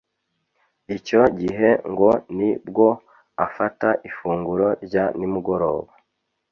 Icyo 0.95 1.21
gihe 1.39 1.69
ngo 1.91 2.09
ni 2.37 2.49
bwo 2.67 2.89
afata 3.45 3.87
ifunguro 4.09 4.67
rya 4.85 5.05
nimugoroba 5.17 5.91